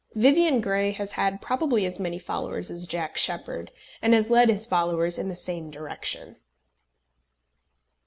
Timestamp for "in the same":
5.19-5.69